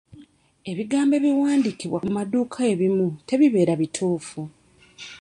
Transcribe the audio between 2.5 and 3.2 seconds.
ebimu